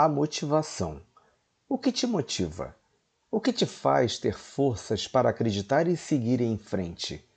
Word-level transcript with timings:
a 0.00 0.08
motivação. 0.08 1.02
O 1.68 1.76
que 1.76 1.90
te 1.90 2.06
motiva? 2.06 2.72
O 3.32 3.40
que 3.40 3.52
te 3.52 3.66
faz 3.66 4.16
ter 4.16 4.38
forças 4.38 5.08
para 5.08 5.28
acreditar 5.28 5.88
e 5.88 5.96
seguir 5.96 6.40
em 6.40 6.56
frente? 6.56 7.28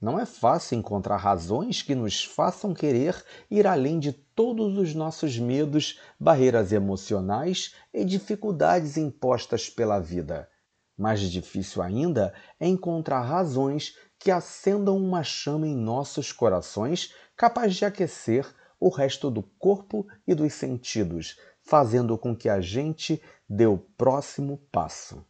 Não 0.00 0.16
é 0.16 0.24
fácil 0.24 0.78
encontrar 0.78 1.16
razões 1.16 1.82
que 1.82 1.92
nos 1.92 2.22
façam 2.24 2.72
querer 2.72 3.20
ir 3.50 3.66
além 3.66 3.98
de 3.98 4.12
todos 4.12 4.78
os 4.78 4.94
nossos 4.94 5.36
medos, 5.40 5.98
barreiras 6.16 6.70
emocionais 6.70 7.74
e 7.92 8.04
dificuldades 8.04 8.96
impostas 8.96 9.68
pela 9.68 9.98
vida. 9.98 10.48
Mais 10.96 11.20
difícil 11.20 11.82
ainda 11.82 12.32
é 12.60 12.68
encontrar 12.68 13.22
razões 13.22 13.96
que 14.20 14.30
acendam 14.30 14.96
uma 14.96 15.24
chama 15.24 15.66
em 15.66 15.74
nossos 15.74 16.30
corações 16.30 17.12
capaz 17.36 17.74
de 17.74 17.84
aquecer 17.84 18.46
o 18.78 18.88
resto 18.88 19.30
do 19.30 19.42
corpo 19.42 20.06
e 20.26 20.34
dos 20.34 20.52
sentidos, 20.52 21.38
fazendo 21.64 22.16
com 22.18 22.36
que 22.36 22.48
a 22.48 22.60
gente 22.60 23.20
dê 23.48 23.66
o 23.66 23.78
próximo 23.78 24.58
passo. 24.70 25.24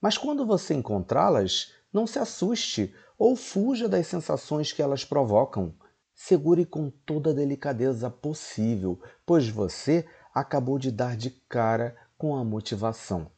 Mas 0.00 0.18
quando 0.18 0.44
você 0.44 0.74
encontrá-las, 0.74 1.72
não 1.92 2.06
se 2.06 2.18
assuste 2.18 2.94
ou 3.16 3.36
fuja 3.36 3.88
das 3.88 4.06
sensações 4.06 4.72
que 4.72 4.82
elas 4.82 5.04
provocam. 5.04 5.74
Segure 6.12 6.66
com 6.66 6.90
toda 6.90 7.30
a 7.30 7.34
delicadeza 7.34 8.10
possível, 8.10 9.00
pois 9.24 9.48
você 9.48 10.06
acabou 10.34 10.78
de 10.78 10.90
dar 10.90 11.16
de 11.16 11.30
cara 11.30 11.96
com 12.18 12.36
a 12.36 12.44
motivação. 12.44 13.30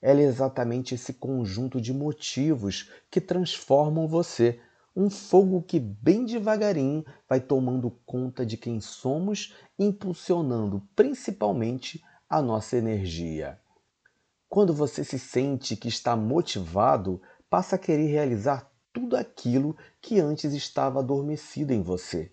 Ela 0.00 0.20
é 0.20 0.24
exatamente 0.24 0.94
esse 0.94 1.14
conjunto 1.14 1.80
de 1.80 1.92
motivos 1.92 2.90
que 3.10 3.20
transformam 3.20 4.06
você 4.06 4.60
um 4.96 5.10
fogo 5.10 5.60
que 5.60 5.78
bem 5.78 6.24
devagarinho 6.24 7.04
vai 7.28 7.38
tomando 7.38 7.90
conta 8.06 8.46
de 8.46 8.56
quem 8.56 8.80
somos, 8.80 9.54
impulsionando 9.78 10.82
principalmente 10.96 12.02
a 12.26 12.40
nossa 12.40 12.78
energia. 12.78 13.60
Quando 14.48 14.72
você 14.72 15.04
se 15.04 15.18
sente 15.18 15.76
que 15.76 15.88
está 15.88 16.16
motivado, 16.16 17.20
passa 17.50 17.76
a 17.76 17.78
querer 17.78 18.06
realizar 18.06 18.72
tudo 18.90 19.16
aquilo 19.16 19.76
que 20.00 20.18
antes 20.18 20.54
estava 20.54 21.00
adormecido 21.00 21.74
em 21.74 21.82
você. 21.82 22.32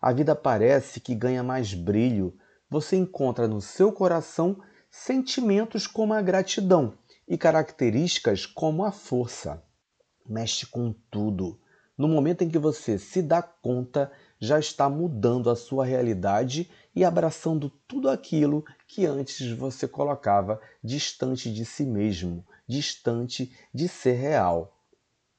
A 0.00 0.12
vida 0.12 0.36
parece 0.36 1.00
que 1.00 1.12
ganha 1.12 1.42
mais 1.42 1.74
brilho, 1.74 2.38
você 2.70 2.94
encontra 2.94 3.48
no 3.48 3.60
seu 3.60 3.90
coração 3.90 4.62
sentimentos 4.88 5.88
como 5.88 6.14
a 6.14 6.22
gratidão 6.22 6.96
e 7.26 7.36
características 7.36 8.46
como 8.46 8.84
a 8.84 8.92
força. 8.92 9.60
Mexe 10.24 10.66
com 10.66 10.94
tudo 11.10 11.58
no 11.96 12.08
momento 12.08 12.42
em 12.42 12.48
que 12.48 12.58
você 12.58 12.98
se 12.98 13.22
dá 13.22 13.42
conta, 13.42 14.12
já 14.38 14.58
está 14.58 14.88
mudando 14.88 15.48
a 15.48 15.56
sua 15.56 15.84
realidade 15.84 16.70
e 16.94 17.04
abraçando 17.04 17.70
tudo 17.88 18.10
aquilo 18.10 18.64
que 18.86 19.06
antes 19.06 19.50
você 19.52 19.88
colocava 19.88 20.60
distante 20.82 21.52
de 21.52 21.64
si 21.64 21.84
mesmo, 21.84 22.44
distante 22.68 23.54
de 23.72 23.88
ser 23.88 24.12
real. 24.12 24.76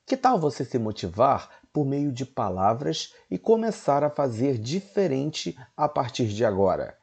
Que 0.06 0.18
tal 0.18 0.40
você 0.40 0.64
se 0.64 0.80
motivar 0.80 1.50
por 1.72 1.86
meio 1.86 2.12
de 2.12 2.26
palavras 2.26 3.14
e 3.30 3.38
começar 3.38 4.04
a 4.04 4.10
fazer 4.10 4.58
diferente 4.58 5.56
a 5.76 5.88
partir 5.88 6.28
de 6.28 6.44
agora? 6.44 6.98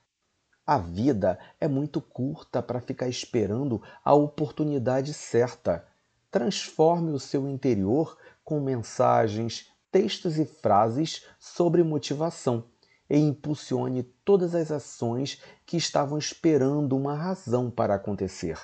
A 0.67 0.79
vida 0.79 1.39
é 1.61 1.69
muito 1.69 2.01
curta 2.01 2.63
para 2.63 2.81
ficar 2.81 3.07
esperando 3.07 3.83
a 4.03 4.15
oportunidade 4.15 5.13
certa. 5.13 5.87
Transforme 6.31 7.13
o 7.13 7.21
seu 7.21 7.47
interior 7.47 8.17
com 8.45 8.61
mensagens, 8.61 9.70
textos 9.91 10.39
e 10.39 10.45
frases 10.45 11.25
sobre 11.39 11.83
motivação 11.83 12.69
e 13.09 13.17
impulsione 13.17 14.03
todas 14.25 14.55
as 14.55 14.70
ações 14.70 15.41
que 15.64 15.77
estavam 15.77 16.19
esperando 16.19 16.97
uma 16.97 17.14
razão 17.14 17.70
para 17.70 17.95
acontecer. 17.95 18.59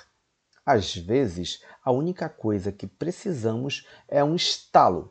Às 0.65 0.95
vezes, 0.95 1.63
a 1.83 1.91
única 1.91 2.29
coisa 2.29 2.71
que 2.71 2.85
precisamos 2.85 3.87
é 4.07 4.23
um 4.23 4.35
estalo 4.35 5.09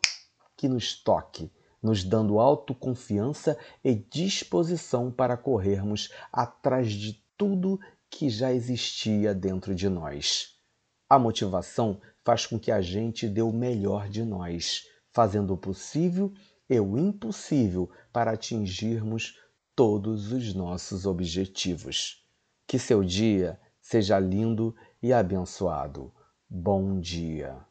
que 0.57 0.69
nos 0.69 0.95
toque, 1.03 1.51
nos 1.83 2.05
dando 2.05 2.39
autoconfiança 2.39 3.59
e 3.83 3.95
disposição 3.95 5.11
para 5.11 5.37
corrermos 5.37 6.13
atrás 6.33 6.93
de 6.93 7.25
tudo 7.37 7.81
que 8.09 8.29
já 8.29 8.53
existia 8.53 9.35
dentro 9.35 9.75
de 9.75 9.89
nós. 9.89 10.60
A 11.11 11.19
motivação 11.19 12.01
faz 12.25 12.47
com 12.47 12.57
que 12.57 12.71
a 12.71 12.81
gente 12.81 13.29
dê 13.29 13.43
o 13.43 13.51
melhor 13.53 14.09
de 14.09 14.25
nós, 14.25 14.87
fazendo 15.13 15.55
o 15.55 15.59
possível 15.59 16.33
e 16.69 16.79
o 16.79 16.97
impossível 16.97 17.91
para 18.13 18.31
atingirmos 18.31 19.37
todos 19.75 20.31
os 20.31 20.55
nossos 20.55 21.07
objetivos. 21.07 22.25
Que 22.65 22.79
seu 22.79 23.03
dia 23.03 23.59
seja 23.81 24.21
lindo 24.21 24.73
e 25.03 25.13
abençoado. 25.13 26.13
Bom 26.49 27.01
dia! 27.01 27.70